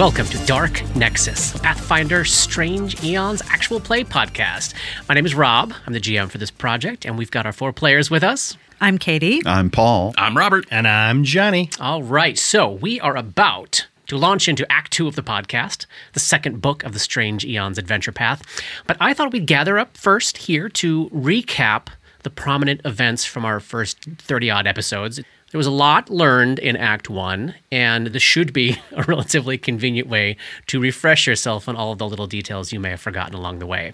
[0.00, 4.72] and welcome to Dark Nexus, Pathfinder Strange Eons actual play podcast.
[5.10, 5.74] My name is Rob.
[5.86, 8.56] I'm the GM for this project, and we've got our four players with us.
[8.80, 9.42] I'm Katie.
[9.44, 10.14] I'm Paul.
[10.16, 10.66] I'm Robert.
[10.70, 11.68] And I'm Johnny.
[11.78, 15.84] All right, so we are about to launch into Act Two of the podcast,
[16.14, 18.42] the second book of the Strange Eons adventure path.
[18.86, 21.88] But I thought we'd gather up first here to recap
[22.22, 25.20] the prominent events from our first 30 odd episodes.
[25.50, 30.08] There was a lot learned in Act One, and this should be a relatively convenient
[30.08, 30.36] way
[30.68, 33.66] to refresh yourself on all of the little details you may have forgotten along the
[33.66, 33.92] way.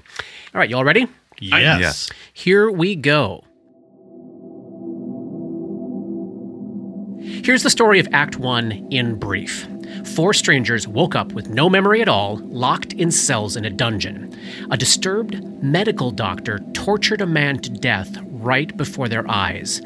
[0.55, 1.07] All right, you all ready?
[1.41, 1.81] Yes.
[1.81, 2.11] Yes.
[2.33, 3.45] Here we go.
[7.21, 9.67] Here's the story of Act 1 in brief.
[10.15, 14.37] Four strangers woke up with no memory at all, locked in cells in a dungeon.
[14.71, 19.83] A disturbed medical doctor tortured a man to death right before their eyes.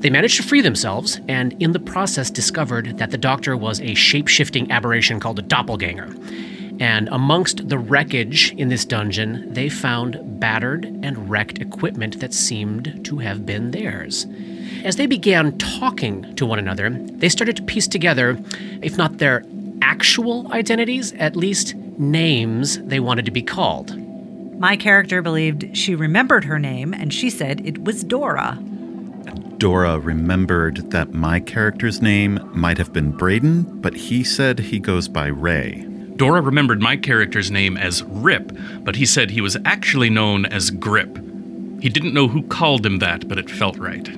[0.00, 3.94] They managed to free themselves, and in the process discovered that the doctor was a
[3.94, 6.14] shape shifting aberration called a doppelganger.
[6.80, 13.04] And amongst the wreckage in this dungeon, they found battered and wrecked equipment that seemed
[13.04, 14.26] to have been theirs.
[14.82, 18.38] As they began talking to one another, they started to piece together,
[18.80, 19.44] if not their
[19.82, 23.94] actual identities, at least names they wanted to be called.
[24.60, 28.58] My character believed she remembered her name and she said it was Dora.
[29.56, 35.08] Dora remembered that my character's name might have been Braden, but he said he goes
[35.08, 35.86] by Ray.
[36.16, 40.70] Dora remembered my character's name as Rip, but he said he was actually known as
[40.70, 41.16] Grip.
[41.80, 44.10] He didn't know who called him that, but it felt right.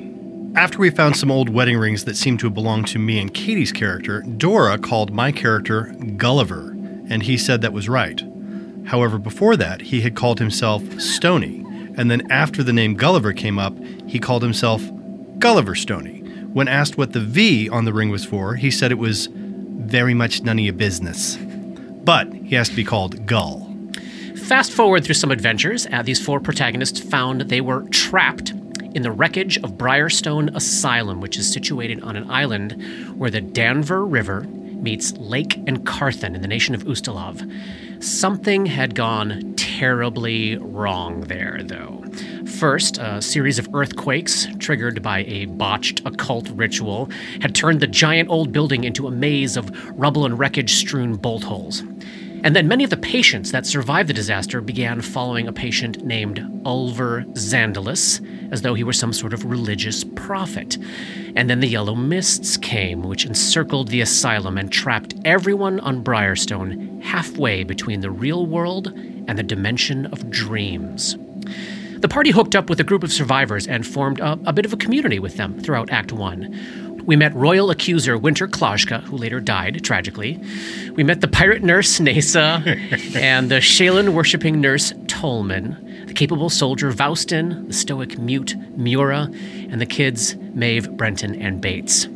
[0.56, 3.33] After we found some old wedding rings that seemed to have belonged to me and
[3.33, 6.71] Katie's character, Dora called my character Gulliver,
[7.09, 8.25] and he said that was right.
[8.87, 11.65] However, before that, he had called himself Stony,
[11.97, 13.75] and then after the name Gulliver came up,
[14.06, 14.82] he called himself
[15.38, 16.20] Gulliver Stony.
[16.53, 20.15] When asked what the V on the ring was for, he said it was very
[20.15, 21.37] much none of your business.
[22.04, 23.69] But he has to be called Gull.
[24.37, 28.50] Fast forward through some adventures, uh, these four protagonists found they were trapped
[28.94, 32.72] in the wreckage of Briarstone Asylum, which is situated on an island
[33.16, 34.47] where the Danver River
[34.82, 38.03] meets Lake Encarthan in the nation of Ustalav.
[38.03, 42.04] Something had gone terribly wrong there, though.
[42.59, 47.09] First, a series of earthquakes, triggered by a botched occult ritual,
[47.41, 51.44] had turned the giant old building into a maze of rubble and wreckage strewn bolt
[51.44, 51.82] holes.
[52.44, 56.41] And then many of the patients that survived the disaster began following a patient named
[56.64, 58.20] Ulver Xandalus,
[58.50, 60.76] as though he were some sort of religious prophet.
[61.36, 67.00] And then the yellow mists came, which encircled the asylum and trapped everyone on Briarstone
[67.03, 71.16] halfway between the real world and the dimension of dreams.
[72.03, 74.72] The party hooked up with a group of survivors and formed a, a bit of
[74.72, 76.81] a community with them throughout Act 1.
[77.05, 80.41] We met royal accuser Winter Klajka, who later died tragically.
[80.95, 82.65] We met the pirate nurse Nasa
[83.17, 89.29] and the Shelyn worshipping nurse Tolman, the capable soldier Voustin, the stoic mute Mura,
[89.69, 92.07] and the kids Maeve, Brenton, and Bates.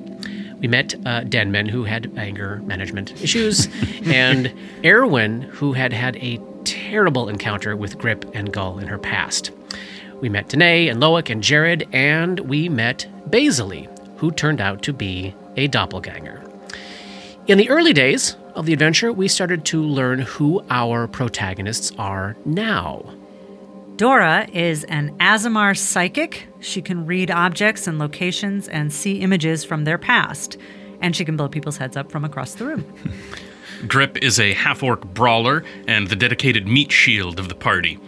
[0.61, 3.69] We met uh, Denman, who had anger management issues,
[4.05, 4.55] and
[4.85, 9.51] Erwin, who had had a terrible encounter with Grip and Gull in her past.
[10.21, 14.93] We met Danae and Loic and Jared, and we met Basily, who turned out to
[14.93, 16.43] be a doppelganger.
[17.47, 22.37] In the early days of the adventure, we started to learn who our protagonists are
[22.45, 23.05] now.
[23.97, 26.49] Dora is an Aasimar psychic.
[26.61, 30.59] She can read objects and locations and see images from their past.
[31.01, 32.85] And she can blow people's heads up from across the room.
[33.87, 37.99] Grip is a half orc brawler and the dedicated meat shield of the party.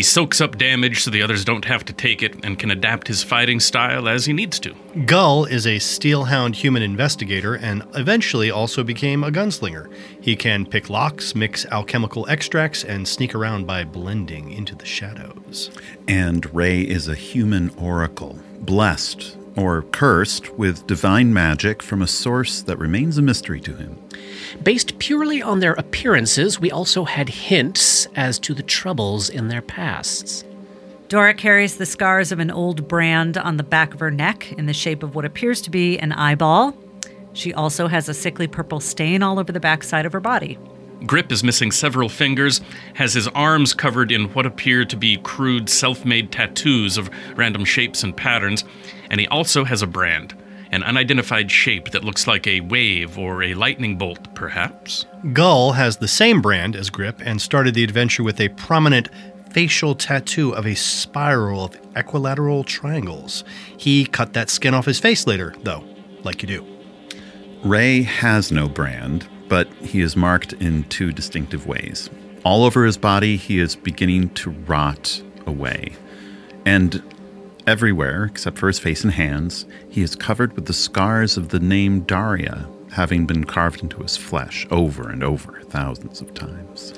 [0.00, 3.06] He soaks up damage so the others don't have to take it and can adapt
[3.06, 4.74] his fighting style as he needs to.
[5.04, 9.92] Gull is a steelhound human investigator and eventually also became a gunslinger.
[10.18, 15.70] He can pick locks, mix alchemical extracts, and sneak around by blending into the shadows.
[16.08, 22.62] And Ray is a human oracle, blessed or cursed with divine magic from a source
[22.62, 23.98] that remains a mystery to him.
[24.62, 29.62] Based purely on their appearances, we also had hints as to the troubles in their
[29.62, 30.44] pasts.
[31.08, 34.66] Dora carries the scars of an old brand on the back of her neck in
[34.66, 36.76] the shape of what appears to be an eyeball.
[37.32, 40.58] She also has a sickly purple stain all over the backside of her body.
[41.06, 42.60] Grip is missing several fingers,
[42.94, 47.64] has his arms covered in what appear to be crude self made tattoos of random
[47.64, 48.64] shapes and patterns,
[49.10, 50.34] and he also has a brand,
[50.72, 55.04] an unidentified shape that looks like a wave or a lightning bolt, perhaps.
[55.32, 59.08] Gull has the same brand as Grip and started the adventure with a prominent
[59.50, 63.42] facial tattoo of a spiral of equilateral triangles.
[63.76, 65.84] He cut that skin off his face later, though,
[66.22, 66.66] like you do.
[67.64, 69.28] Ray has no brand.
[69.48, 72.08] but he is marked in two distinctive ways.
[72.44, 75.96] All over his body, he is beginning to rot away.
[76.64, 77.02] And
[77.70, 81.60] everywhere, except for his face and hands, he is covered with the scars of the
[81.60, 86.92] name Daria, having been carved into his flesh over and over thousands of times.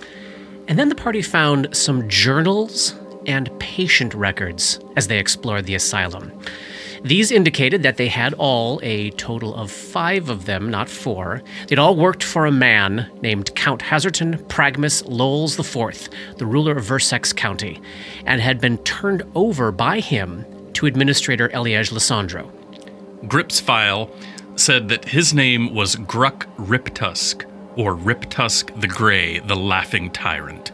[0.68, 2.94] And then the party found some journals
[3.26, 6.32] and patient records as they explored the asylum.
[7.04, 11.78] These indicated that they had all, a total of five of them, not four, they'd
[11.78, 16.08] all worked for a man named Count Haserton Pragmus Lowls IV,
[16.38, 17.78] the ruler of Versex County,
[18.24, 22.50] and had been turned over by him to Administrator Eliege Lissandro.
[23.28, 24.10] Grip's file
[24.56, 27.44] said that his name was Gruck Riptusk,
[27.76, 30.72] or Riptusk the Grey, the Laughing Tyrant.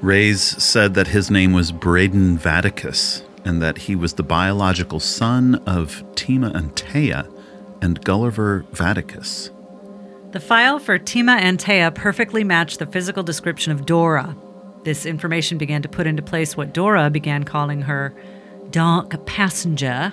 [0.00, 5.56] Ray's said that his name was Braden Vaticus, and that he was the biological son
[5.66, 7.30] of Tima and Antea
[7.82, 9.50] and Gulliver Vaticus.
[10.32, 14.36] The file for Tima and Antea perfectly matched the physical description of Dora.
[14.84, 18.14] This information began to put into place what Dora began calling her
[18.70, 20.12] dark passenger,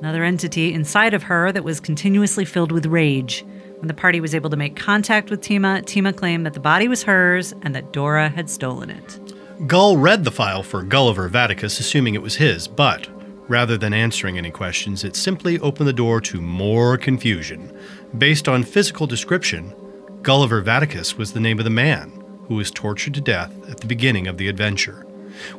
[0.00, 3.44] another entity inside of her that was continuously filled with rage.
[3.78, 6.88] When the party was able to make contact with Tima, Tima claimed that the body
[6.88, 9.20] was hers and that Dora had stolen it.
[9.66, 13.08] Gull read the file for Gulliver Vaticus, assuming it was his, but
[13.48, 17.74] rather than answering any questions, it simply opened the door to more confusion.
[18.18, 19.74] Based on physical description,
[20.22, 23.86] Gulliver Vaticus was the name of the man who was tortured to death at the
[23.86, 25.05] beginning of the adventure.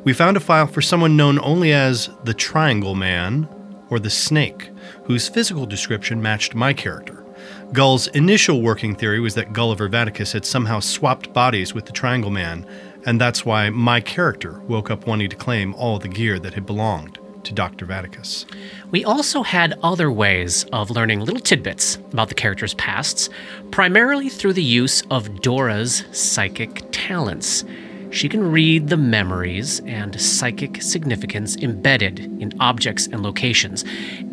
[0.04, 3.48] We found a file for someone known only as the Triangle Man
[3.90, 4.70] or the Snake,
[5.04, 7.24] whose physical description matched my character.
[7.72, 12.30] Gull's initial working theory was that Gulliver Vaticus had somehow swapped bodies with the Triangle
[12.30, 12.66] Man
[13.08, 16.66] and that's why my character woke up wanting to claim all the gear that had
[16.66, 17.86] belonged to Dr.
[17.86, 18.44] Vaticus.
[18.90, 23.30] We also had other ways of learning little tidbits about the character's pasts,
[23.70, 27.64] primarily through the use of Dora's psychic talents.
[28.10, 33.84] She can read the memories and psychic significance embedded in objects and locations,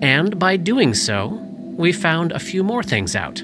[0.01, 1.27] and by doing so,
[1.77, 3.43] we found a few more things out.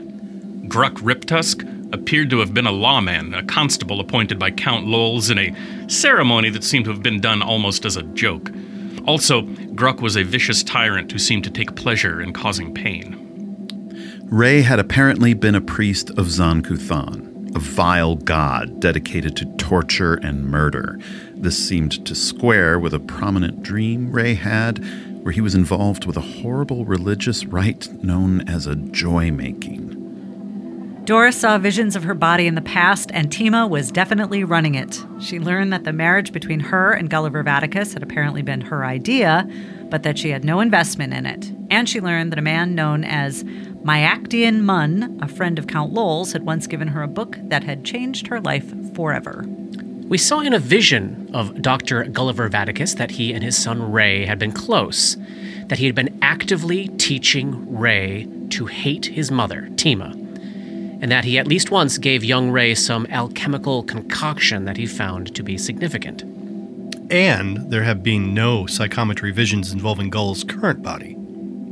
[0.67, 5.37] Gruck Riptusk appeared to have been a lawman, a constable appointed by Count Lowls in
[5.37, 5.53] a
[5.89, 8.49] ceremony that seemed to have been done almost as a joke.
[9.05, 13.17] Also, Gruck was a vicious tyrant who seemed to take pleasure in causing pain.
[14.25, 20.45] Ray had apparently been a priest of Zon-Kuthon, a vile god dedicated to torture and
[20.45, 20.99] murder.
[21.35, 24.83] This seemed to square with a prominent dream Ray had,
[25.23, 29.97] where he was involved with a horrible religious rite known as a joy making.
[31.03, 35.03] Doris saw visions of her body in the past, and Tima was definitely running it.
[35.19, 39.49] She learned that the marriage between her and Gulliver Vaticus had apparently been her idea,
[39.89, 41.51] but that she had no investment in it.
[41.71, 43.43] And she learned that a man known as
[43.83, 47.83] Myactian Munn, a friend of Count Lowls, had once given her a book that had
[47.83, 49.45] changed her life forever.
[50.07, 52.03] We saw in a vision of Dr.
[52.03, 55.17] Gulliver Vaticus that he and his son Ray had been close,
[55.67, 60.21] that he had been actively teaching Ray to hate his mother, Tima
[61.01, 65.35] and that he at least once gave young Ray some alchemical concoction that he found
[65.35, 66.21] to be significant.
[67.11, 71.17] And there have been no psychometry visions involving Gull's current body.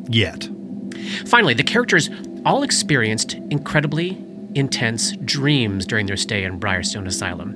[0.10, 0.50] Yet.
[1.26, 2.10] Finally, the characters
[2.46, 4.18] all experienced incredibly
[4.56, 7.56] intense dreams during their stay in Briarstone Asylum.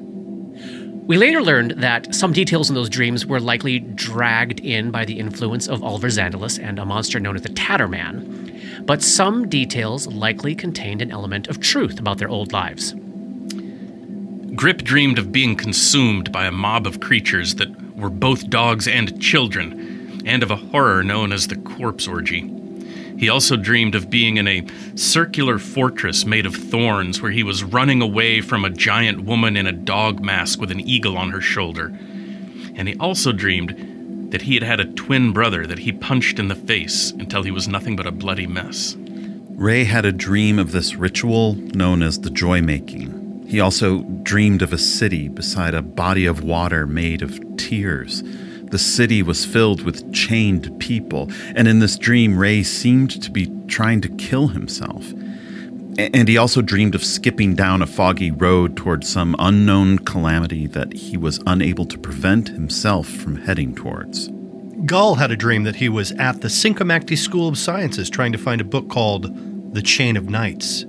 [1.05, 5.19] We later learned that some details in those dreams were likely dragged in by the
[5.19, 10.55] influence of Oliver Xandalus and a monster known as the Tatterman, but some details likely
[10.55, 12.95] contained an element of truth about their old lives.
[14.55, 19.19] Grip dreamed of being consumed by a mob of creatures that were both dogs and
[19.21, 22.52] children, and of a horror known as the corpse orgy.
[23.23, 27.63] He also dreamed of being in a circular fortress made of thorns where he was
[27.63, 31.39] running away from a giant woman in a dog mask with an eagle on her
[31.39, 31.85] shoulder.
[32.75, 36.49] And he also dreamed that he had had a twin brother that he punched in
[36.49, 38.97] the face until he was nothing but a bloody mess.
[39.51, 43.45] Ray had a dream of this ritual known as the joy making.
[43.47, 48.21] He also dreamed of a city beside a body of water made of tears.
[48.73, 53.53] The city was filled with chained people, and in this dream, Ray seemed to be
[53.67, 55.11] trying to kill himself.
[55.99, 60.91] And he also dreamed of skipping down a foggy road toward some unknown calamity that
[60.91, 64.31] he was unable to prevent himself from heading towards.
[64.87, 68.39] Gull had a dream that he was at the Sincomakti School of Sciences trying to
[68.39, 70.81] find a book called The Chain of Knights.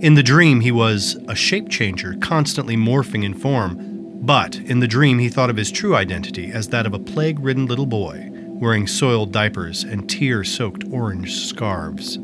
[0.00, 3.97] In the dream, he was a shape changer, constantly morphing in form.
[4.20, 7.38] But in the dream, he thought of his true identity as that of a plague
[7.38, 12.18] ridden little boy, wearing soiled diapers and tear soaked orange scarves.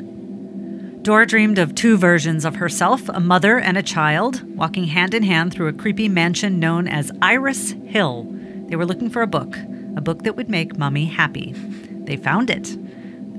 [1.02, 5.22] Dora dreamed of two versions of herself a mother and a child, walking hand in
[5.22, 8.26] hand through a creepy mansion known as Iris Hill.
[8.68, 9.54] They were looking for a book,
[9.96, 11.52] a book that would make Mummy happy.
[11.52, 12.76] They found it.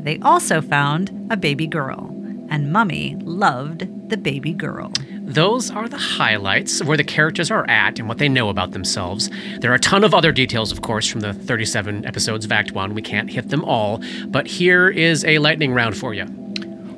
[0.04, 2.10] They also found a baby girl,
[2.50, 4.92] and Mummy loved the baby girl.
[5.28, 8.74] Those are the highlights of where the characters are at and what they know about
[8.74, 9.28] themselves.
[9.60, 12.74] There are a ton of other details, of course, from the 37 episodes of Act
[12.74, 12.94] 1.
[12.94, 16.26] We can't hit them all, but here is a lightning round for you.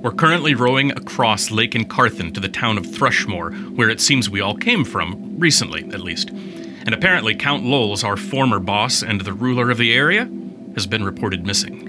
[0.01, 4.41] We're currently rowing across Lake Encarthan to the town of Thrushmoor, where it seems we
[4.41, 6.29] all came from, recently at least.
[6.29, 10.29] And apparently, Count Lowls, our former boss and the ruler of the area,
[10.75, 11.87] has been reported missing.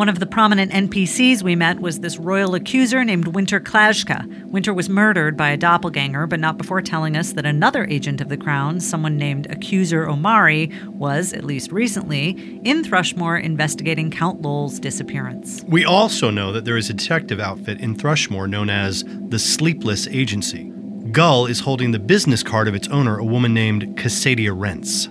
[0.00, 4.46] One of the prominent NPCs we met was this royal accuser named Winter Klashka.
[4.46, 8.30] Winter was murdered by a doppelganger, but not before telling us that another agent of
[8.30, 12.30] the crown, someone named Accuser Omari, was, at least recently,
[12.64, 15.62] in Thrushmoor investigating Count Lowell's disappearance.
[15.68, 20.06] We also know that there is a detective outfit in Thrushmoor known as the Sleepless
[20.06, 20.72] Agency.
[21.12, 25.10] Gull is holding the business card of its owner, a woman named Cassadia Rents.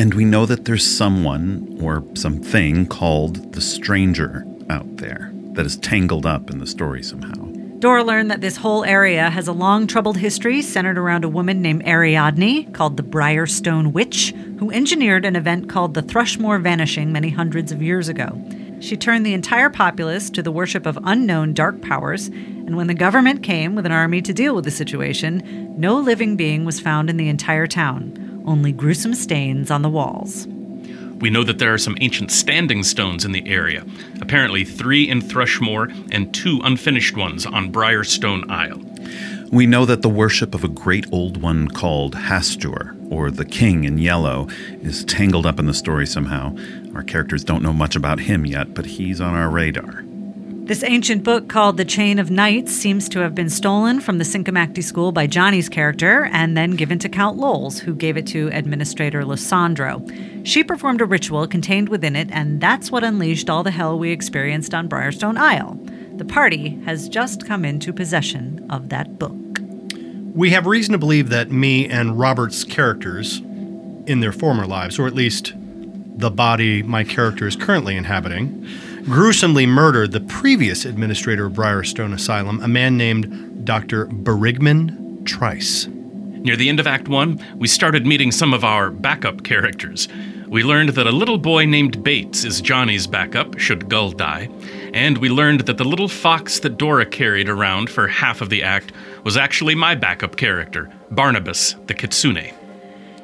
[0.00, 5.76] And we know that there's someone or something called the stranger out there that is
[5.76, 7.46] tangled up in the story somehow.
[7.80, 11.62] Dora learned that this whole area has a long troubled history centered around a woman
[11.62, 17.30] named Ariadne, called the Briarstone Witch, who engineered an event called the Thrushmoor Vanishing many
[17.30, 18.40] hundreds of years ago.
[18.78, 22.94] She turned the entire populace to the worship of unknown dark powers, and when the
[22.94, 27.10] government came with an army to deal with the situation, no living being was found
[27.10, 30.46] in the entire town only gruesome stains on the walls.
[31.20, 33.84] We know that there are some ancient standing stones in the area,
[34.20, 38.80] apparently three in Thrushmoor and two unfinished ones on Briarstone Isle.
[39.50, 43.84] We know that the worship of a great old one called Hastur, or the King
[43.84, 44.48] in Yellow,
[44.82, 46.56] is tangled up in the story somehow.
[46.94, 50.04] Our characters don't know much about him yet, but he's on our radar.
[50.68, 54.24] This ancient book called The Chain of Knights seems to have been stolen from the
[54.24, 58.50] Sincomakti School by Johnny's character and then given to Count Lowls, who gave it to
[58.52, 60.06] Administrator Lissandro.
[60.44, 64.10] She performed a ritual contained within it, and that's what unleashed all the hell we
[64.10, 65.80] experienced on Briarstone Isle.
[66.18, 69.60] The party has just come into possession of that book.
[70.34, 75.06] We have reason to believe that me and Robert's characters, in their former lives, or
[75.06, 78.68] at least the body my character is currently inhabiting,
[79.08, 84.06] gruesomely murdered the previous administrator of Briarstone Asylum, a man named Dr.
[84.06, 85.86] Berigman Trice.
[85.86, 90.08] Near the end of Act 1, we started meeting some of our backup characters.
[90.46, 94.50] We learned that a little boy named Bates is Johnny's backup, should Gull die,
[94.92, 98.62] and we learned that the little fox that Dora carried around for half of the
[98.62, 98.92] act
[99.24, 102.57] was actually my backup character, Barnabas the Kitsune.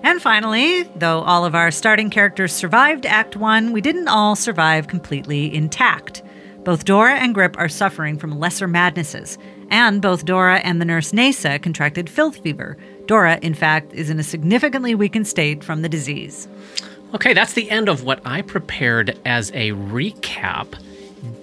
[0.04, 4.86] And finally, though all of our starting characters survived Act 1, we didn't all survive
[4.86, 6.22] completely intact.
[6.62, 9.38] Both Dora and Grip are suffering from lesser madnesses,
[9.70, 12.76] and both Dora and the nurse Nasa contracted filth fever.
[13.06, 16.48] Dora, in fact, is in a significantly weakened state from the disease.
[17.14, 20.74] Okay, that's the end of what I prepared as a recap.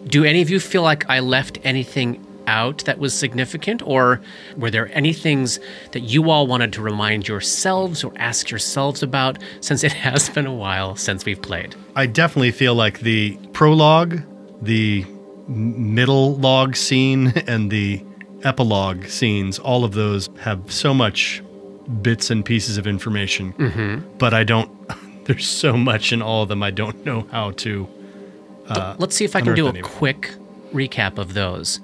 [0.06, 3.82] Do any of you feel like I left anything out that was significant?
[3.86, 4.22] Or
[4.58, 5.60] were there any things
[5.92, 10.46] that you all wanted to remind yourselves or ask yourselves about since it has been
[10.48, 11.76] a while since we've played?
[11.96, 14.22] I definitely feel like the prologue,
[14.62, 15.06] the
[15.48, 18.04] middle log scene, and the
[18.44, 21.44] epilogue scenes, all of those have so much
[22.02, 23.54] bits and pieces of information.
[23.54, 24.18] Mm-hmm.
[24.18, 24.72] But I don't,
[25.26, 27.88] there's so much in all of them, I don't know how to.
[28.68, 30.32] Uh, Let's see if I can do a quick
[30.74, 31.80] recap of those.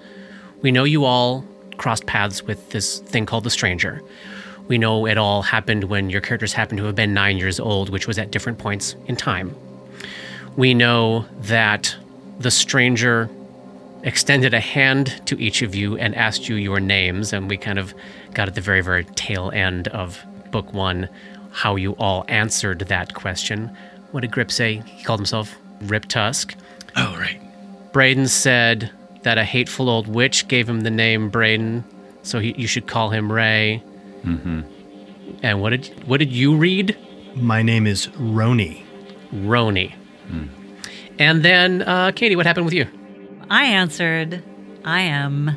[0.61, 1.45] We know you all
[1.77, 4.01] crossed paths with this thing called the Stranger.
[4.67, 7.89] We know it all happened when your characters happened to have been nine years old,
[7.89, 9.55] which was at different points in time.
[10.55, 11.95] We know that
[12.39, 13.29] the Stranger
[14.03, 17.79] extended a hand to each of you and asked you your names, and we kind
[17.79, 17.93] of
[18.33, 21.09] got at the very, very tail end of book one
[21.51, 23.75] how you all answered that question.
[24.11, 24.83] What did Grip say?
[24.85, 26.55] He called himself Rip Tusk.
[26.95, 27.41] Oh, right.
[27.91, 28.91] Braden said
[29.27, 31.83] that a hateful old witch gave him the name Braden,
[32.23, 33.83] so he, you should call him Ray.
[34.23, 34.61] Mm-hmm.
[35.43, 36.97] And what did what did you read?
[37.35, 38.83] My name is Roni.
[39.33, 39.93] Roni.
[41.19, 42.87] And then, uh, Katie, what happened with you?
[43.49, 44.41] I answered,
[44.85, 45.51] I am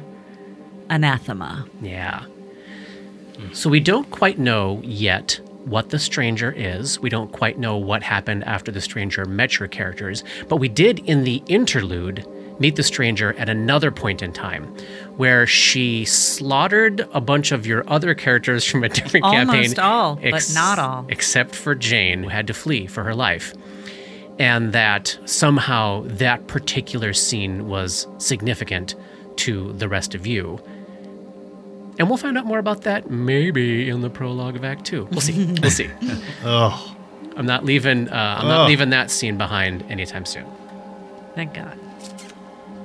[0.89, 1.65] anathema.
[1.81, 2.25] Yeah.
[3.53, 6.99] So we don't quite know yet what the stranger is.
[6.99, 10.99] We don't quite know what happened after the stranger met your characters, but we did
[11.01, 12.27] in the interlude
[12.61, 14.65] meet the stranger at another point in time
[15.17, 19.57] where she slaughtered a bunch of your other characters from a different campaign.
[19.57, 21.07] Almost all, but not all.
[21.09, 23.53] Except for Jane, who had to flee for her life.
[24.39, 28.95] And that somehow that particular scene was significant
[29.37, 30.59] to the rest of you.
[31.99, 35.07] And we'll find out more about that maybe in the prologue of Act Two.
[35.11, 35.45] We'll see.
[35.61, 35.91] We'll see.
[36.43, 36.97] Oh,
[37.37, 38.09] I'm not leaving.
[38.09, 40.47] Uh, I'm not leaving that scene behind anytime soon.
[41.35, 41.79] Thank God.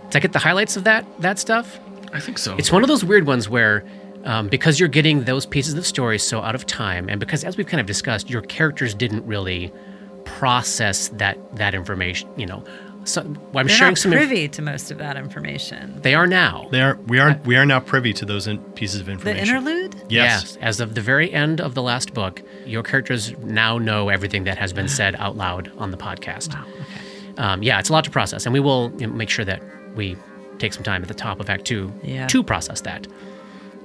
[0.10, 1.80] Did I get the highlights of that that stuff?
[2.14, 2.56] I think so.
[2.58, 3.84] It's one of those weird ones where,
[4.24, 7.58] um, because you're getting those pieces of story so out of time, and because as
[7.58, 9.74] we've kind of discussed, your characters didn't really
[10.24, 12.30] process that that information.
[12.38, 12.64] You know,
[13.04, 14.14] so well, I'm They're sharing not some.
[14.14, 16.00] inf- privy to most of that information.
[16.02, 16.68] they are now.
[16.72, 16.96] they are.
[17.08, 17.40] We are.
[17.46, 19.46] We are now privy to those in, pieces of information.
[19.46, 19.96] The interlude?
[20.10, 20.58] Yes.
[20.62, 24.58] As of the very end of the last book, your characters now know everything that
[24.58, 26.54] has been said out loud on the podcast.
[26.54, 26.66] Wow.
[27.38, 29.62] Um, yeah, it's a lot to process, and we will you know, make sure that
[29.96, 30.16] we
[30.60, 32.28] take some time at the top of Act Two Yeah.
[32.28, 33.08] to process that.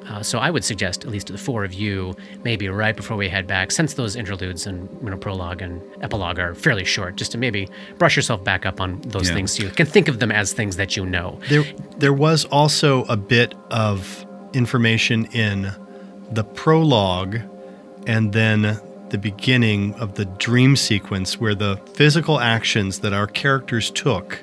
[0.08, 3.16] Uh, so I would suggest, at least to the four of you, maybe right before
[3.16, 7.14] we head back, since those interludes and you know, prologue and epilogue are fairly short,
[7.16, 9.34] just to maybe brush yourself back up on those Yeah.
[9.36, 9.52] things.
[9.52, 11.38] So you can think of them as things that you know.
[11.48, 11.64] There,
[11.98, 15.70] there was also a bit of information in
[16.32, 17.38] the prologue
[18.06, 23.90] and then the beginning of the dream sequence where the physical actions that our characters
[23.90, 24.40] took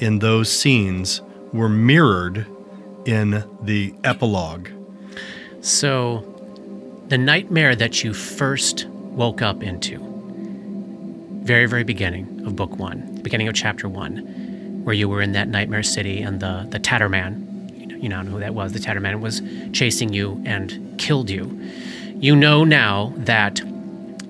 [0.00, 2.46] in those scenes were mirrored
[3.06, 4.68] in the epilogue.
[5.60, 6.26] So,
[7.08, 9.98] the nightmare that you first woke up into,
[11.42, 14.18] very, very beginning of book one, beginning of chapter one,
[14.84, 18.30] where you were in that nightmare city and the, the Tatterman, you know, now know
[18.30, 19.42] who that was, the Tatterman was
[19.72, 21.60] chasing you and killed you.
[22.16, 23.60] You know now that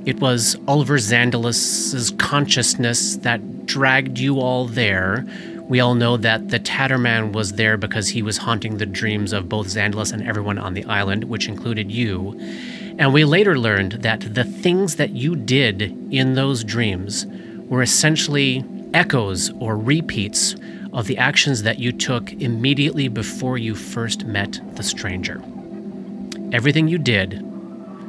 [0.07, 5.27] it was Oliver Xandalus's consciousness that dragged you all there.
[5.71, 9.49] We all know that the Tatterman was there because he was haunting the dreams of
[9.49, 12.37] both Xandalus and everyone on the island, which included you.
[12.99, 17.25] And we later learned that the things that you did in those dreams
[17.69, 20.57] were essentially echoes or repeats
[20.93, 25.41] of the actions that you took immediately before you first met the stranger.
[26.53, 27.47] Everything you did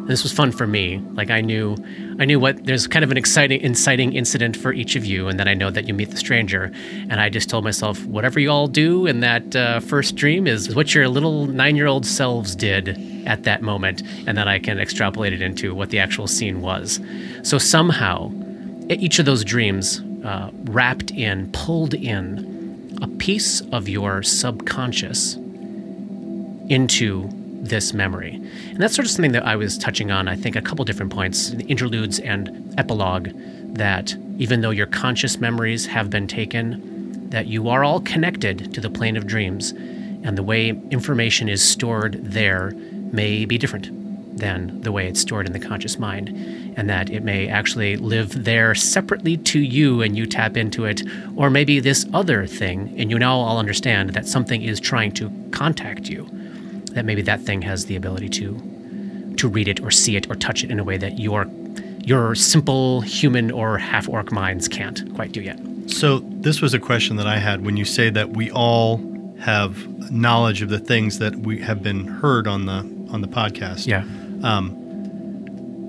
[0.07, 0.97] this was fun for me.
[1.13, 1.77] Like I knew,
[2.19, 5.39] I knew what there's kind of an exciting, inciting incident for each of you, and
[5.39, 6.71] then I know that you meet the stranger,
[7.09, 10.75] and I just told myself, whatever you all do in that uh, first dream is
[10.75, 15.41] what your little nine-year-old selves did at that moment, and then I can extrapolate it
[15.41, 16.99] into what the actual scene was.
[17.43, 18.31] So somehow,
[18.89, 25.35] each of those dreams uh, wrapped in, pulled in a piece of your subconscious
[26.69, 27.29] into
[27.63, 28.40] this memory.
[28.71, 31.11] And that's sort of something that I was touching on, I think, a couple different
[31.11, 33.29] points, interludes and epilogue,
[33.75, 38.81] that even though your conscious memories have been taken, that you are all connected to
[38.81, 39.71] the plane of dreams,
[40.23, 42.71] and the way information is stored there
[43.11, 43.89] may be different
[44.37, 46.29] than the way it's stored in the conscious mind,
[46.77, 51.03] and that it may actually live there separately to you and you tap into it,
[51.35, 55.29] or maybe this other thing, and you now all understand that something is trying to
[55.51, 56.29] contact you
[56.93, 60.35] that maybe that thing has the ability to to read it or see it or
[60.35, 61.47] touch it in a way that your
[62.03, 65.59] your simple human or half orc minds can't quite do yet.
[65.87, 68.97] So this was a question that I had when you say that we all
[69.39, 72.79] have knowledge of the things that we have been heard on the
[73.11, 73.87] on the podcast.
[73.87, 74.03] Yeah.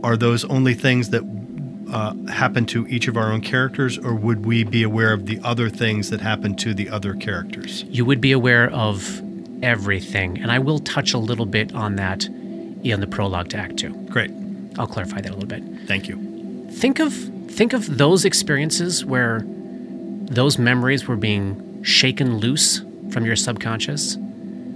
[0.05, 1.23] Are those only things that
[1.93, 5.39] uh, happen to each of our own characters, or would we be aware of the
[5.45, 7.85] other things that happen to the other characters?
[7.85, 9.23] You would be aware of
[9.63, 13.77] everything, and I will touch a little bit on that in the prologue to Act
[13.77, 14.07] 2.
[14.11, 14.31] Great,
[14.79, 15.63] I'll clarify that a little bit.
[15.87, 16.17] thank you.
[16.71, 17.13] think of
[17.49, 24.17] think of those experiences where those memories were being shaken loose from your subconscious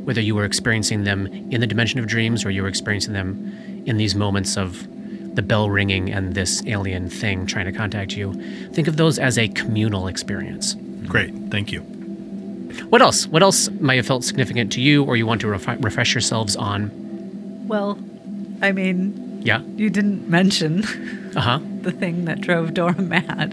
[0.05, 3.83] whether you were experiencing them in the dimension of dreams or you were experiencing them
[3.87, 4.87] in these moments of
[5.35, 8.35] the bell ringing and this alien thing trying to contact you
[8.73, 11.96] think of those as a communal experience Great, thank you.
[12.89, 15.83] What else what else might have felt significant to you or you want to refi-
[15.85, 16.91] refresh yourselves on
[17.69, 17.99] Well,
[18.63, 20.85] I mean, yeah you didn't mention
[21.37, 23.51] uh-huh the thing that drove Dora mad.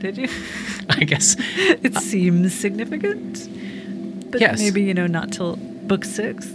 [0.00, 0.28] Did you?
[0.90, 3.48] i guess It seems significant.
[4.30, 4.58] But Yes.
[4.60, 6.48] maybe, you know, not till book six.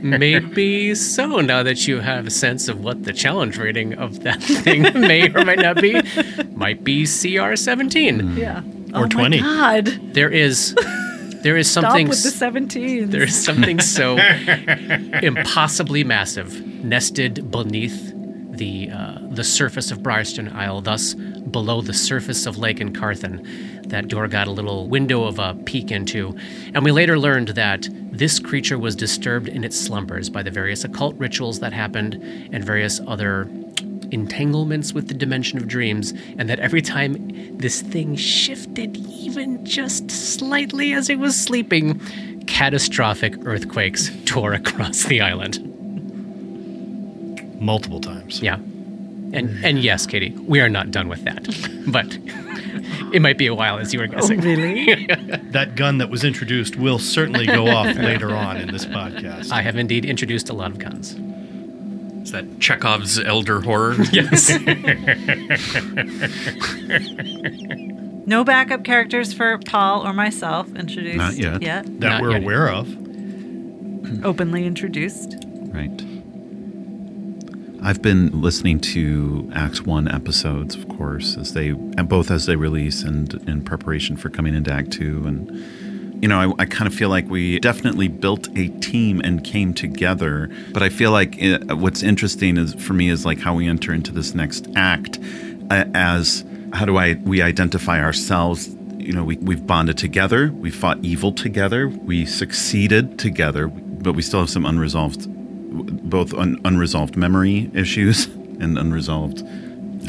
[0.00, 1.40] Maybe so.
[1.40, 5.28] Now that you have a sense of what the challenge rating of that thing may
[5.34, 6.00] or might not be,
[6.54, 8.36] might be CR seventeen.
[8.36, 8.62] Yeah.
[8.94, 9.40] Or oh 20.
[9.40, 9.86] My God.
[10.14, 10.74] There is,
[11.42, 12.08] there is Stop something.
[12.08, 13.10] with the 17.
[13.10, 14.18] there is something so
[15.22, 18.12] impossibly massive nested beneath
[18.50, 24.08] the uh, the surface of Briarstone Isle, thus below the surface of Lake Carthen, that
[24.08, 26.36] Dora got a little window of a peek into.
[26.74, 30.84] And we later learned that this creature was disturbed in its slumbers by the various
[30.84, 32.14] occult rituals that happened
[32.52, 33.48] and various other
[34.10, 40.10] entanglements with the dimension of dreams, and that every time this thing shifted even just
[40.10, 42.00] slightly as it was sleeping,
[42.46, 45.58] catastrophic earthquakes tore across the island.
[47.60, 48.42] Multiple times.
[48.42, 48.56] Yeah.
[49.32, 51.46] And and yes, Katie, we are not done with that.
[51.90, 52.18] But
[53.12, 54.40] it might be a while as you were oh, guessing.
[54.40, 55.06] really?
[55.50, 59.50] That gun that was introduced will certainly go off later on in this podcast.
[59.50, 61.16] I have indeed introduced a lot of guns.
[62.22, 63.96] Is that Chekhov's elder horror?
[64.12, 64.50] Yes.
[68.26, 71.62] no backup characters for Paul or myself introduced Not yet.
[71.62, 71.84] Yet.
[72.00, 72.42] that Not we're yet.
[72.42, 72.88] aware of.
[74.24, 75.34] Openly introduced.
[75.72, 75.90] Right.
[77.82, 82.56] I've been listening to Act One episodes, of course, as they and both as they
[82.56, 85.24] release and in preparation for coming into Act Two.
[85.26, 85.48] And
[86.20, 89.72] you know, I, I kind of feel like we definitely built a team and came
[89.74, 90.50] together.
[90.72, 93.92] But I feel like it, what's interesting is for me is like how we enter
[93.92, 95.18] into this next act
[95.70, 98.68] uh, as how do I we identify ourselves
[99.00, 104.22] you know, we, we've bonded together, we fought evil together, we succeeded together, but we
[104.22, 105.26] still have some unresolved,
[106.08, 108.26] both un, unresolved memory issues
[108.60, 109.42] and unresolved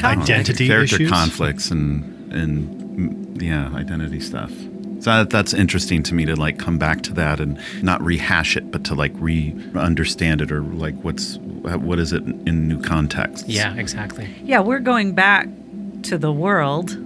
[0.04, 1.10] Identity character issues?
[1.10, 4.52] conflicts and and mm, yeah, identity stuff.
[5.02, 8.56] So that, that's interesting to me to like come back to that and not rehash
[8.56, 12.80] it, but to like re understand it or like what's what is it in new
[12.80, 13.48] context.
[13.48, 14.32] yeah, exactly.
[14.44, 15.48] Yeah, we're going back
[16.04, 16.96] to the world.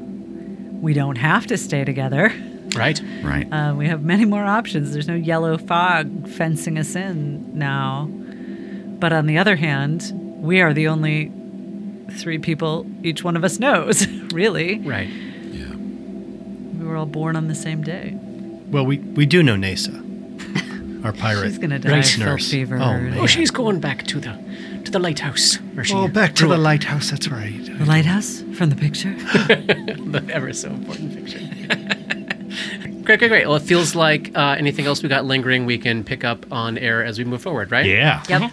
[0.83, 2.35] We don't have to stay together.
[2.75, 3.01] Right?
[3.23, 3.51] right.
[3.51, 4.93] Uh, we have many more options.
[4.93, 8.11] There's no yellow fog fencing us in now.
[8.11, 11.33] But on the other hand, we are the only
[12.11, 14.81] three people each one of us knows, really.
[14.81, 15.09] Right.
[16.97, 17.03] Yeah.
[17.05, 18.15] We were all born on the same day.
[18.71, 21.49] Well, we, we do know Nasa, our pirate.
[21.51, 22.51] She's gonna die of race nurse.
[22.51, 22.77] fever.
[22.77, 23.19] Oh, man.
[23.19, 24.37] Oh, she's going back to the
[24.85, 25.57] to the lighthouse.
[25.75, 26.61] Where she Oh, back to the up.
[26.61, 27.11] lighthouse.
[27.11, 27.65] That's right.
[27.79, 29.15] The lighthouse from the picture.
[29.15, 31.39] the ever so important picture.
[33.05, 33.47] great, great, great.
[33.47, 36.79] Well, it feels like uh, anything else we got lingering, we can pick up on
[36.79, 37.87] air as we move forward, right?
[37.87, 38.23] Yeah.
[38.29, 38.41] Yep.
[38.41, 38.53] Dark